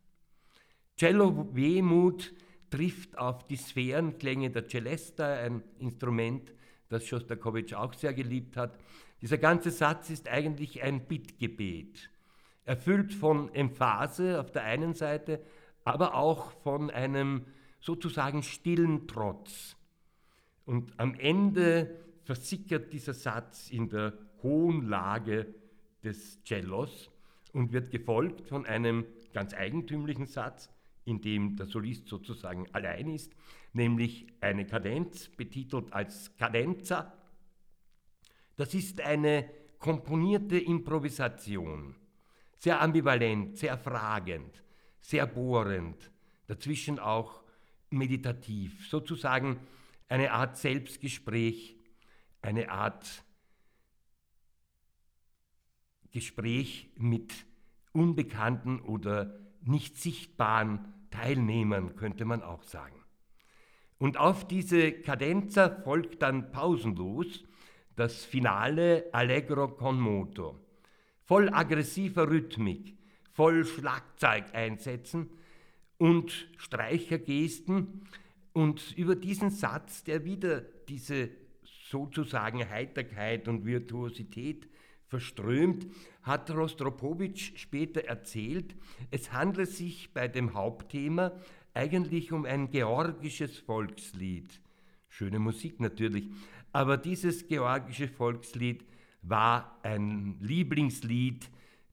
Cello 0.97 1.53
Wehmut 1.53 2.33
trifft 2.69 3.17
auf 3.17 3.45
die 3.47 3.55
Sphärenklänge 3.55 4.49
der 4.49 4.67
Celesta, 4.67 5.33
ein 5.33 5.63
Instrument, 5.79 6.53
das 6.89 7.05
Schostakowitsch 7.05 7.73
auch 7.73 7.93
sehr 7.93 8.13
geliebt 8.13 8.57
hat. 8.57 8.77
Dieser 9.21 9.37
ganze 9.37 9.71
Satz 9.71 10.09
ist 10.09 10.27
eigentlich 10.27 10.83
ein 10.83 11.05
Bittgebet, 11.05 12.09
erfüllt 12.65 13.13
von 13.13 13.53
Emphase 13.53 14.39
auf 14.39 14.51
der 14.51 14.63
einen 14.63 14.93
Seite, 14.93 15.41
aber 15.83 16.15
auch 16.15 16.51
von 16.61 16.89
einem 16.89 17.45
sozusagen 17.79 18.43
stillen 18.43 19.07
Trotz. 19.07 19.75
Und 20.65 20.97
am 20.97 21.15
Ende 21.15 21.99
versickert 22.23 22.93
dieser 22.93 23.13
Satz 23.13 23.69
in 23.69 23.89
der 23.89 24.13
hohen 24.41 24.87
Lage 24.87 25.53
des 26.03 26.41
Cellos 26.43 27.09
und 27.51 27.71
wird 27.71 27.91
gefolgt 27.91 28.47
von 28.47 28.65
einem 28.65 29.05
ganz 29.33 29.53
eigentümlichen 29.53 30.25
Satz, 30.25 30.69
in 31.05 31.21
dem 31.21 31.55
der 31.55 31.65
Solist 31.65 32.07
sozusagen 32.07 32.67
allein 32.71 33.09
ist, 33.09 33.33
nämlich 33.73 34.27
eine 34.39 34.65
Kadenz, 34.65 35.29
betitelt 35.29 35.91
als 35.91 36.35
Cadenza. 36.37 37.13
Das 38.55 38.73
ist 38.73 39.01
eine 39.01 39.49
komponierte 39.79 40.57
Improvisation, 40.57 41.95
sehr 42.55 42.81
ambivalent, 42.81 43.57
sehr 43.57 43.77
fragend, 43.77 44.63
sehr 44.99 45.25
bohrend, 45.25 46.11
dazwischen 46.47 46.99
auch 46.99 47.43
meditativ, 47.89 48.87
sozusagen 48.87 49.59
eine 50.07 50.31
Art 50.31 50.57
Selbstgespräch, 50.57 51.77
eine 52.41 52.69
Art 52.69 53.23
Gespräch 56.11 56.91
mit 56.95 57.33
unbekannten 57.91 58.79
oder 58.79 59.39
nicht 59.61 59.97
sichtbaren 59.97 60.93
Teilnehmern, 61.09 61.95
könnte 61.95 62.25
man 62.25 62.41
auch 62.41 62.63
sagen. 62.63 63.02
Und 64.03 64.17
auf 64.17 64.45
diese 64.45 64.91
Cadenza 64.91 65.69
folgt 65.69 66.23
dann 66.23 66.51
pausenlos 66.51 67.45
das 67.95 68.25
Finale 68.25 69.05
Allegro 69.13 69.69
con 69.69 69.97
moto, 69.97 70.59
voll 71.23 71.47
aggressiver 71.47 72.29
Rhythmik, 72.29 72.97
voll 73.31 73.63
Schlagzeugeinsätzen 73.63 75.29
und 75.99 76.49
Streichergesten. 76.57 78.01
Und 78.51 78.91
über 78.97 79.15
diesen 79.15 79.51
Satz, 79.51 80.03
der 80.03 80.25
wieder 80.25 80.59
diese 80.89 81.29
sozusagen 81.89 82.69
Heiterkeit 82.69 83.47
und 83.47 83.65
Virtuosität 83.65 84.67
verströmt, 85.07 85.87
hat 86.23 86.51
Rostropowitsch 86.51 87.53
später 87.55 88.03
erzählt, 88.03 88.75
es 89.11 89.31
handle 89.31 89.65
sich 89.65 90.11
bei 90.13 90.27
dem 90.27 90.55
Hauptthema 90.55 91.31
eigentlich 91.73 92.31
um 92.31 92.45
ein 92.45 92.69
georgisches 92.69 93.57
Volkslied. 93.57 94.61
Schöne 95.09 95.39
Musik 95.39 95.79
natürlich, 95.79 96.29
aber 96.71 96.97
dieses 96.97 97.47
georgische 97.47 98.07
Volkslied 98.07 98.85
war 99.21 99.79
ein 99.83 100.37
Lieblingslied 100.39 101.49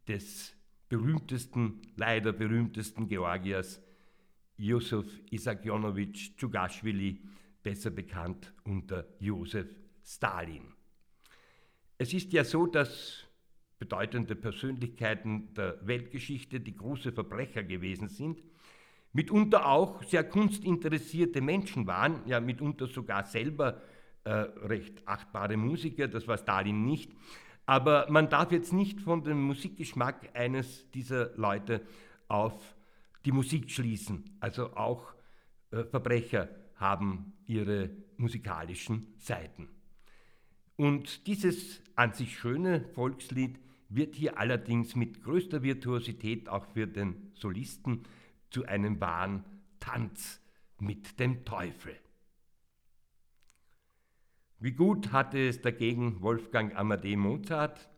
des 0.09 0.55
berühmtesten, 0.89 1.81
leider 1.97 2.33
berühmtesten 2.33 3.09
Georgiers, 3.09 3.81
Josef 4.57 5.07
Isakjonowitsch 5.31 6.37
Tschugaschwili, 6.37 7.23
besser 7.63 7.91
bekannt 7.91 8.53
unter 8.65 9.07
Josef 9.19 9.69
Stalin. 10.05 10.75
Es 11.99 12.13
ist 12.13 12.33
ja 12.33 12.45
so, 12.45 12.67
dass 12.67 13.27
bedeutende 13.79 14.35
Persönlichkeiten 14.35 15.55
der 15.55 15.79
Weltgeschichte 15.87 16.61
die 16.61 16.77
große 16.77 17.13
Verbrecher 17.13 17.63
gewesen 17.63 18.09
sind, 18.09 18.43
mitunter 19.13 19.67
auch 19.67 20.03
sehr 20.05 20.25
kunstinteressierte 20.25 21.41
Menschen 21.41 21.87
waren, 21.87 22.21
ja 22.27 22.41
mitunter 22.41 22.87
sogar 22.87 23.25
selber 23.25 23.81
äh, 24.25 24.31
recht 24.31 25.07
achtbare 25.07 25.57
Musiker, 25.57 26.09
das 26.09 26.29
war 26.29 26.39
Stalin 26.39 26.85
nicht. 26.85 27.13
Aber 27.67 28.07
man 28.11 28.29
darf 28.29 28.53
jetzt 28.53 28.73
nicht 28.73 29.01
von 29.01 29.23
dem 29.23 29.43
Musikgeschmack 29.43 30.31
eines 30.35 30.91
dieser 30.91 31.37
Leute 31.37 31.83
auf 32.29 32.75
die 33.25 33.33
Musik 33.33 33.71
schließen. 33.71 34.37
Also 34.41 34.75
auch 34.77 35.15
äh, 35.71 35.85
Verbrecher 35.85 36.49
haben 36.77 37.33
ihre 37.47 37.91
musikalischen 38.17 39.15
Seiten. 39.19 39.69
Und 40.77 41.27
dieses 41.27 41.83
an 41.95 42.13
sich 42.13 42.39
schöne 42.39 42.87
Volkslied 42.95 43.59
wird 43.89 44.15
hier 44.15 44.39
allerdings 44.39 44.97
mit 44.97 45.23
größter 45.23 45.63
Virtuosität 45.63 46.49
auch 46.49 46.65
für 46.67 46.87
den 46.87 47.33
Solisten 47.35 48.05
zu 48.51 48.67
einem 48.67 49.01
wahren 49.01 49.45
Tanz 49.79 50.41
mit 50.79 51.19
dem 51.19 51.45
Teufel. 51.45 51.97
Wie 54.59 54.73
gut 54.73 55.13
hatte 55.13 55.49
es 55.49 55.63
dagegen 55.63 56.21
Wolfgang 56.21 56.77
Amadee 56.77 57.17
Mozart, 57.17 57.89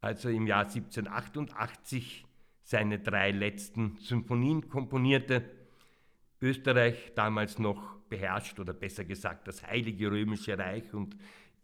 als 0.00 0.24
er 0.24 0.32
im 0.32 0.46
Jahr 0.46 0.66
1788 0.66 2.26
seine 2.62 2.98
drei 2.98 3.30
letzten 3.30 3.96
Symphonien 3.96 4.68
komponierte. 4.68 5.50
Österreich 6.40 7.12
damals 7.14 7.58
noch 7.58 7.96
beherrscht 8.10 8.60
oder 8.60 8.74
besser 8.74 9.04
gesagt 9.04 9.48
das 9.48 9.66
Heilige 9.66 10.10
Römische 10.10 10.58
Reich 10.58 10.92
und 10.92 11.16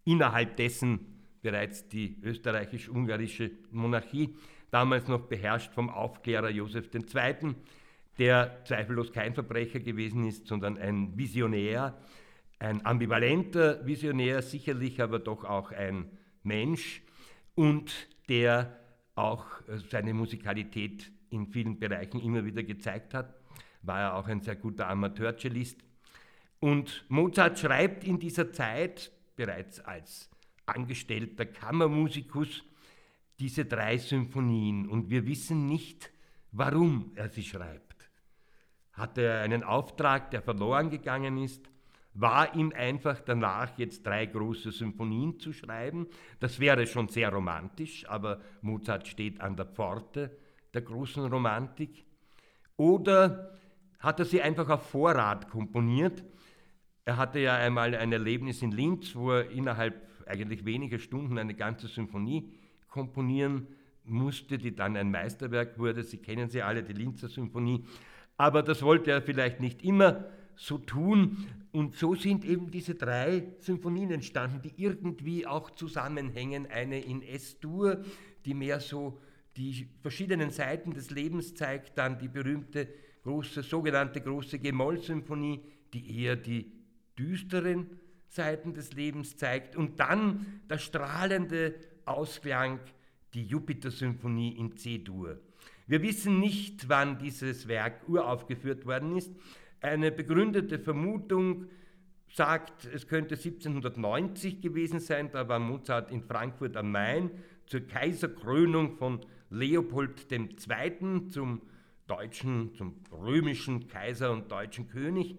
innerhalb 0.05 0.57
dessen 0.57 1.21
bereits 1.43 1.89
die 1.89 2.19
österreichisch-ungarische 2.23 3.51
Monarchie, 3.71 4.35
damals 4.71 5.09
noch 5.09 5.27
beherrscht 5.27 5.73
vom 5.73 5.91
Aufklärer 5.91 6.51
Joseph 6.51 6.89
II., 6.95 7.55
der 8.21 8.63
zweifellos 8.67 9.13
kein 9.13 9.35
Verbrecher 9.35 9.81
gewesen 9.81 10.27
ist, 10.29 10.47
sondern 10.47 10.77
ein 10.77 11.17
Visionär, 11.17 11.99
ein 12.59 12.85
ambivalenter 12.85 13.85
Visionär 13.87 14.43
sicherlich, 14.43 15.01
aber 15.01 15.19
doch 15.19 15.45
auch 15.45 15.73
ein 15.73 16.11
Mensch 16.43 17.03
und 17.55 17.91
der 18.29 18.79
auch 19.15 19.47
äh, 19.69 19.79
seine 19.91 20.13
Musikalität 20.13 21.11
in 21.31 21.47
vielen 21.47 21.79
Bereichen 21.79 22.21
immer 22.21 22.45
wieder 22.45 22.63
gezeigt 22.63 23.15
hat, 23.15 23.35
war 23.83 24.01
er 24.01 24.15
auch 24.17 24.27
ein 24.27 24.43
sehr 24.43 24.57
guter 24.57 24.89
Amateurcellist. 24.89 25.79
Und 26.59 27.07
Mozart 27.09 27.59
schreibt 27.59 28.05
in 28.05 28.19
dieser 28.19 28.53
Zeit 28.53 29.11
bereits 29.35 29.81
als 29.81 30.29
angestellter 30.67 31.47
Kammermusikus 31.47 32.65
diese 33.39 33.65
drei 33.65 33.97
Symphonien 33.97 34.87
und 34.87 35.09
wir 35.09 35.27
wissen 35.27 35.65
nicht, 35.67 36.11
warum 36.53 37.13
er 37.15 37.31
sie 37.31 37.45
schreibt. 37.45 37.90
Hatte 39.01 39.23
er 39.23 39.41
einen 39.41 39.63
Auftrag, 39.63 40.31
der 40.31 40.43
verloren 40.43 40.91
gegangen 40.91 41.39
ist? 41.39 41.71
War 42.13 42.55
ihm 42.55 42.73
einfach 42.77 43.21
danach 43.21 43.79
jetzt 43.79 44.05
drei 44.05 44.27
große 44.27 44.73
Symphonien 44.73 45.41
zu 45.41 45.53
schreiben? 45.53 46.07
Das 46.39 46.61
wäre 46.61 46.87
schon 46.87 47.09
sehr 47.09 47.33
romantisch, 47.33 48.07
aber 48.09 48.41
Mozart 48.61 49.09
steht 49.09 49.41
an 49.41 49.57
der 49.57 49.67
Pforte 49.67 50.37
der 50.75 50.83
großen 50.83 51.25
Romantik. 51.27 52.05
oder 52.77 53.59
hat 54.01 54.19
er 54.19 54.25
sie 54.25 54.41
einfach 54.41 54.69
auf 54.71 54.89
Vorrat 54.89 55.51
komponiert. 55.51 56.25
Er 57.05 57.19
hatte 57.19 57.39
ja 57.39 57.57
einmal 57.57 57.95
ein 57.95 58.13
Erlebnis 58.13 58.63
in 58.63 58.73
Linz, 58.73 59.15
wo 59.15 59.33
er 59.33 59.51
innerhalb 59.51 60.09
eigentlich 60.27 60.65
weniger 60.65 60.99
Stunden 60.99 61.37
eine 61.37 61.55
ganze 61.55 61.87
Symphonie 61.87 62.51
komponieren 62.89 63.67
musste, 64.05 64.57
die 64.57 64.75
dann 64.75 64.97
ein 64.97 65.11
Meisterwerk 65.11 65.79
wurde. 65.79 66.03
Sie 66.03 66.19
kennen 66.19 66.49
sie 66.49 66.63
alle, 66.63 66.83
die 66.83 66.95
Linzer 66.95 67.29
Symphonie. 67.29 67.85
Aber 68.41 68.63
das 68.63 68.81
wollte 68.81 69.11
er 69.11 69.21
vielleicht 69.21 69.61
nicht 69.61 69.85
immer 69.85 70.25
so 70.57 70.79
tun. 70.79 71.47
Und 71.73 71.95
so 71.95 72.15
sind 72.15 72.43
eben 72.47 72.71
diese 72.71 72.95
drei 72.95 73.53
Symphonien 73.59 74.11
entstanden, 74.13 74.63
die 74.63 74.73
irgendwie 74.83 75.47
auch 75.47 75.69
zusammenhängen. 75.73 76.67
Eine 76.67 77.05
in 77.05 77.21
S-Dur, 77.21 78.03
die 78.47 78.55
mehr 78.55 78.81
so 78.81 79.21
die 79.59 79.91
verschiedenen 80.01 80.49
Seiten 80.49 80.95
des 80.95 81.11
Lebens 81.11 81.55
zeigt, 81.55 81.99
dann 81.99 82.19
die 82.19 82.29
berühmte 82.29 82.89
große, 83.25 83.63
sogenannte 83.63 84.23
große 84.23 84.59
G-Moll-Symphonie, 84.59 85.61
die 85.93 86.23
eher 86.23 86.37
die 86.37 86.73
düsteren 87.19 87.91
Seiten 88.27 88.73
des 88.73 88.95
Lebens 88.95 89.37
zeigt, 89.37 89.77
und 89.77 90.01
dann 90.01 90.63
der 90.71 90.79
strahlende 90.79 91.75
Ausklang, 92.07 92.81
die 93.35 93.45
Jupiter-Symphonie 93.45 94.57
in 94.57 94.79
C-Dur. 94.79 95.39
Wir 95.87 96.03
wissen 96.03 96.39
nicht, 96.39 96.89
wann 96.89 97.19
dieses 97.19 97.69
Werk 97.69 98.09
uraufgeführt 98.09 98.87
worden 98.87 99.17
ist. 99.17 99.33
Eine 99.81 100.13
begründete 100.13 100.79
Vermutung 100.79 101.67
sagt, 102.33 102.87
es 102.87 103.09
könnte 103.09 103.35
1790 103.35 104.61
gewesen 104.61 105.01
sein, 105.01 105.31
da 105.33 105.49
war 105.49 105.59
Mozart 105.59 106.11
in 106.11 106.23
Frankfurt 106.23 106.77
am 106.77 106.93
Main 106.93 107.31
zur 107.67 107.81
Kaiserkrönung 107.81 108.97
von 108.97 109.21
Leopold 109.51 110.31
II. 110.31 111.29
zum 111.29 111.63
deutschen, 112.07 112.75
zum 112.75 112.97
römischen 113.13 113.89
Kaiser 113.89 114.33
und 114.33 114.51
deutschen 114.51 114.89
König. 114.89 115.39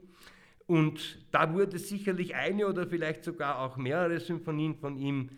Und 0.68 1.20
da 1.32 1.54
wurde 1.54 1.78
sicherlich 1.80 2.36
eine 2.36 2.68
oder 2.68 2.88
vielleicht 2.88 3.24
sogar 3.26 3.60
auch 3.60 3.76
mehrere 3.78 4.20
Symphonien 4.20 4.76
von 4.76 4.98
ihm 4.98 5.30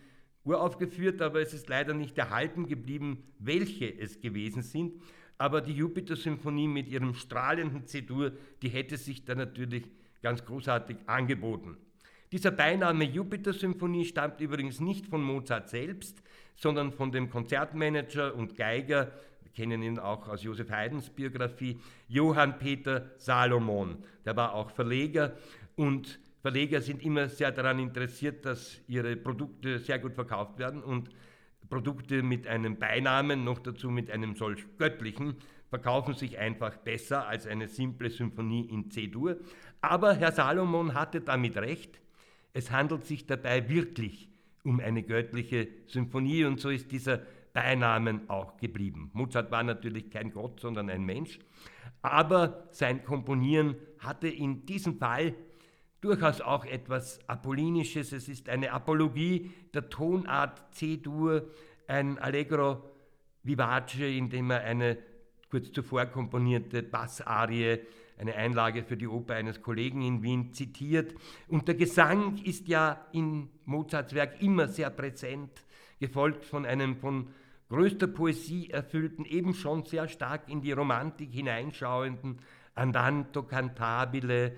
uraufgeführt, 0.44 1.22
aber 1.22 1.40
es 1.40 1.54
ist 1.54 1.68
leider 1.68 1.94
nicht 1.94 2.16
erhalten 2.18 2.66
geblieben, 2.66 3.24
welche 3.38 3.86
es 3.98 4.20
gewesen 4.20 4.62
sind. 4.62 5.00
Aber 5.38 5.60
die 5.60 5.72
Jupiter-Symphonie 5.72 6.68
mit 6.68 6.88
ihrem 6.88 7.14
strahlenden 7.14 7.86
C-Dur, 7.86 8.32
die 8.62 8.68
hätte 8.68 8.96
sich 8.96 9.24
da 9.24 9.34
natürlich 9.34 9.84
ganz 10.22 10.44
großartig 10.44 10.96
angeboten. 11.06 11.76
Dieser 12.30 12.50
Beiname 12.50 13.04
Jupiter-Symphonie 13.04 14.04
stammt 14.04 14.40
übrigens 14.40 14.80
nicht 14.80 15.06
von 15.06 15.22
Mozart 15.22 15.68
selbst, 15.68 16.22
sondern 16.56 16.92
von 16.92 17.12
dem 17.12 17.30
Konzertmanager 17.30 18.34
und 18.34 18.56
Geiger, 18.56 19.12
wir 19.42 19.52
kennen 19.52 19.82
ihn 19.82 19.98
auch 19.98 20.28
aus 20.28 20.42
Josef 20.42 20.70
Haydns 20.70 21.10
Biografie, 21.10 21.78
Johann 22.08 22.58
Peter 22.58 23.10
Salomon. 23.18 23.98
Der 24.24 24.36
war 24.36 24.54
auch 24.54 24.70
Verleger 24.70 25.36
und 25.76 26.18
Verleger 26.44 26.82
sind 26.82 27.02
immer 27.02 27.30
sehr 27.30 27.52
daran 27.52 27.78
interessiert, 27.78 28.44
dass 28.44 28.78
ihre 28.86 29.16
Produkte 29.16 29.78
sehr 29.78 29.98
gut 29.98 30.14
verkauft 30.14 30.58
werden 30.58 30.82
und 30.82 31.08
Produkte 31.70 32.22
mit 32.22 32.46
einem 32.46 32.76
Beinamen, 32.78 33.44
noch 33.44 33.60
dazu 33.60 33.88
mit 33.88 34.10
einem 34.10 34.36
solch 34.36 34.62
göttlichen, 34.76 35.36
verkaufen 35.70 36.12
sich 36.12 36.38
einfach 36.38 36.76
besser 36.76 37.26
als 37.26 37.46
eine 37.46 37.66
simple 37.66 38.10
Symphonie 38.10 38.66
in 38.66 38.90
C-Dur. 38.90 39.38
Aber 39.80 40.12
Herr 40.12 40.32
Salomon 40.32 40.92
hatte 40.92 41.22
damit 41.22 41.56
recht. 41.56 41.98
Es 42.52 42.70
handelt 42.70 43.06
sich 43.06 43.24
dabei 43.24 43.70
wirklich 43.70 44.28
um 44.64 44.80
eine 44.80 45.02
göttliche 45.02 45.68
Symphonie 45.86 46.44
und 46.44 46.60
so 46.60 46.68
ist 46.68 46.92
dieser 46.92 47.22
Beinamen 47.54 48.28
auch 48.28 48.58
geblieben. 48.58 49.10
Mozart 49.14 49.50
war 49.50 49.62
natürlich 49.62 50.10
kein 50.10 50.30
Gott, 50.30 50.60
sondern 50.60 50.90
ein 50.90 51.04
Mensch, 51.04 51.38
aber 52.02 52.68
sein 52.70 53.02
Komponieren 53.02 53.76
hatte 53.98 54.28
in 54.28 54.66
diesem 54.66 54.98
Fall 54.98 55.34
durchaus 56.04 56.42
auch 56.42 56.66
etwas 56.66 57.18
Apollinisches. 57.28 58.12
Es 58.12 58.28
ist 58.28 58.50
eine 58.50 58.72
Apologie 58.72 59.50
der 59.72 59.88
Tonart 59.88 60.74
C-Dur, 60.74 61.48
ein 61.86 62.18
Allegro 62.18 62.82
vivace, 63.42 64.00
in 64.00 64.28
dem 64.28 64.50
er 64.50 64.64
eine 64.64 64.98
kurz 65.50 65.72
zuvor 65.72 66.06
komponierte 66.06 66.82
Bassarie 66.82 67.78
eine 68.18 68.34
Einlage 68.34 68.84
für 68.84 68.96
die 68.96 69.08
Oper 69.08 69.34
eines 69.34 69.62
Kollegen 69.62 70.02
in 70.02 70.22
Wien 70.22 70.52
zitiert. 70.52 71.14
Und 71.48 71.66
der 71.68 71.74
Gesang 71.74 72.38
ist 72.44 72.68
ja 72.68 73.06
in 73.12 73.48
Mozarts 73.64 74.14
Werk 74.14 74.40
immer 74.42 74.68
sehr 74.68 74.90
präsent, 74.90 75.50
gefolgt 76.00 76.44
von 76.44 76.66
einem 76.66 76.96
von 76.96 77.28
größter 77.70 78.08
Poesie 78.08 78.70
erfüllten, 78.70 79.24
eben 79.24 79.54
schon 79.54 79.84
sehr 79.84 80.06
stark 80.08 80.48
in 80.48 80.60
die 80.60 80.72
Romantik 80.72 81.32
hineinschauenden 81.32 82.38
Andanto 82.74 83.42
cantabile, 83.42 84.52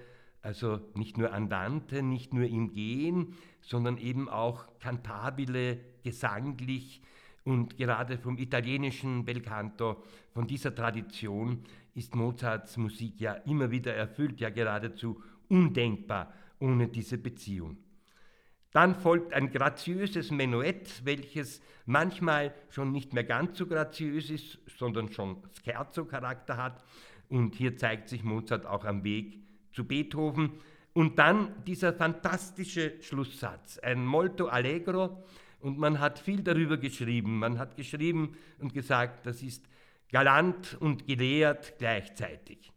also 0.47 0.81
nicht 0.95 1.19
nur 1.19 1.33
Andante, 1.33 2.05
nicht 2.05 2.33
nur 2.33 2.45
im 2.45 2.73
Gehen, 2.73 3.35
sondern 3.63 3.99
eben 3.99 4.29
auch 4.29 4.69
cantabile, 4.79 5.81
gesanglich 6.05 7.03
und 7.43 7.77
gerade 7.77 8.17
vom 8.17 8.39
italienischen 8.39 9.25
Belcanto, 9.25 10.05
von 10.33 10.47
dieser 10.47 10.73
Tradition 10.73 11.65
ist 11.95 12.15
Mozarts 12.15 12.77
Musik 12.77 13.21
ja 13.21 13.33
immer 13.33 13.73
wieder 13.73 13.93
erfüllt, 13.95 14.41
ja 14.41 14.51
geradezu 14.51 15.21
undenkbar 15.49 16.33
ohne 16.61 16.87
diese 16.87 17.19
Beziehung. 17.19 17.79
Dann 18.71 18.95
folgt 18.95 19.33
ein 19.33 19.51
graziöses 19.51 20.31
Menuett, 20.31 21.05
welches 21.05 21.61
manchmal 21.87 22.55
schon 22.69 22.93
nicht 22.93 23.13
mehr 23.15 23.25
ganz 23.25 23.59
so 23.59 23.67
graziös 23.67 24.31
ist, 24.31 24.59
sondern 24.79 25.11
schon 25.11 25.39
Scherzo-Charakter 25.65 26.57
hat. 26.57 26.85
Und 27.29 27.57
hier 27.57 27.77
zeigt 27.77 28.09
sich 28.09 28.23
Mozart 28.23 28.65
auch 28.65 28.85
am 28.85 29.03
Weg 29.03 29.46
zu 29.77 29.85
Beethoven. 29.85 30.53
Und 30.95 31.19
dann 31.19 31.62
dieser 31.65 31.93
fantastische 31.93 32.95
Schlusssatz, 33.03 33.79
ein 33.79 34.05
Molto 34.05 34.47
Allegro. 34.47 35.23
Und 35.61 35.79
man 35.79 36.01
hat 36.01 36.19
viel 36.19 36.43
darüber 36.43 36.79
geschrieben. 36.79 37.39
Man 37.39 37.59
hat 37.59 37.77
geschrieben 37.77 38.37
und 38.59 38.73
gesagt, 38.73 39.27
das 39.27 39.43
ist 39.43 39.69
galant 40.11 40.77
und 40.81 41.07
gelehrt 41.07 41.75
gleichzeitig. 41.79 42.73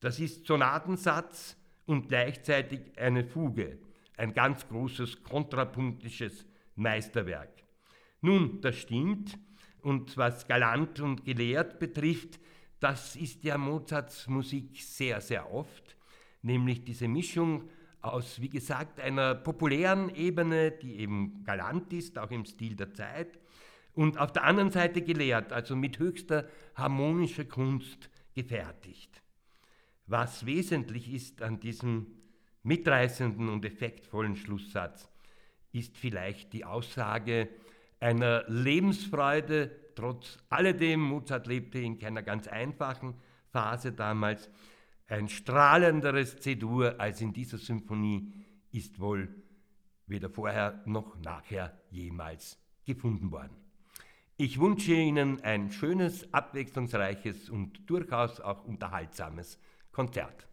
Das 0.00 0.18
ist 0.18 0.46
Sonatensatz 0.46 1.56
und 1.86 2.08
gleichzeitig 2.08 2.98
eine 2.98 3.24
Fuge, 3.24 3.78
ein 4.16 4.34
ganz 4.34 4.66
großes 4.66 5.22
kontrapunktisches 5.22 6.44
Meisterwerk. 6.74 7.62
Nun, 8.20 8.60
das 8.60 8.76
stimmt, 8.76 9.38
und 9.82 10.16
was 10.16 10.46
galant 10.46 11.00
und 11.00 11.24
gelehrt 11.24 11.78
betrifft, 11.78 12.40
das 12.80 13.14
ist 13.14 13.44
ja 13.44 13.58
Mozarts 13.58 14.26
Musik 14.26 14.80
sehr, 14.80 15.20
sehr 15.20 15.52
oft, 15.52 15.96
nämlich 16.42 16.84
diese 16.84 17.08
Mischung 17.08 17.68
aus, 18.00 18.40
wie 18.40 18.48
gesagt, 18.48 19.00
einer 19.00 19.34
populären 19.34 20.14
Ebene, 20.14 20.72
die 20.72 20.98
eben 20.98 21.44
galant 21.44 21.92
ist, 21.92 22.18
auch 22.18 22.30
im 22.30 22.44
Stil 22.44 22.76
der 22.76 22.92
Zeit, 22.92 23.38
und 23.94 24.18
auf 24.18 24.32
der 24.32 24.44
anderen 24.44 24.70
Seite 24.70 25.02
gelehrt, 25.02 25.52
also 25.52 25.76
mit 25.76 25.98
höchster 25.98 26.48
harmonischer 26.74 27.44
Kunst 27.44 28.10
gefertigt. 28.34 29.22
Was 30.06 30.46
wesentlich 30.46 31.12
ist 31.12 31.42
an 31.42 31.60
diesem 31.60 32.06
mitreißenden 32.62 33.48
und 33.48 33.64
effektvollen 33.64 34.36
Schlusssatz, 34.36 35.08
ist 35.72 35.96
vielleicht 35.96 36.52
die 36.52 36.64
Aussage 36.64 37.48
einer 38.00 38.44
Lebensfreude, 38.48 39.70
trotz 39.94 40.38
alledem, 40.48 41.00
Mozart 41.00 41.46
lebte 41.46 41.78
in 41.78 41.98
keiner 41.98 42.22
ganz 42.22 42.48
einfachen 42.48 43.14
Phase 43.50 43.92
damals, 43.92 44.50
ein 45.12 45.28
strahlenderes 45.28 46.38
C-Dur 46.38 46.98
als 46.98 47.20
in 47.20 47.34
dieser 47.34 47.58
Symphonie 47.58 48.32
ist 48.70 48.98
wohl 48.98 49.28
weder 50.06 50.30
vorher 50.30 50.82
noch 50.86 51.18
nachher 51.18 51.78
jemals 51.90 52.58
gefunden 52.86 53.30
worden. 53.30 53.54
Ich 54.38 54.58
wünsche 54.58 54.94
Ihnen 54.94 55.44
ein 55.44 55.70
schönes, 55.70 56.32
abwechslungsreiches 56.32 57.50
und 57.50 57.90
durchaus 57.90 58.40
auch 58.40 58.64
unterhaltsames 58.64 59.58
Konzert. 59.92 60.48